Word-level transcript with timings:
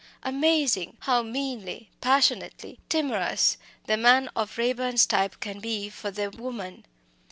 Amazing! 0.23 0.97
how 1.01 1.21
meanly, 1.21 1.91
passionately 2.01 2.79
timorous 2.89 3.57
the 3.85 3.97
man 3.97 4.31
of 4.35 4.57
Raeburn's 4.57 5.05
type 5.05 5.39
can 5.39 5.59
be 5.59 5.89
for 5.89 6.09
the 6.09 6.31
woman! 6.31 6.87